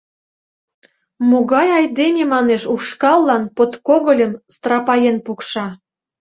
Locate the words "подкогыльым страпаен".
3.55-5.17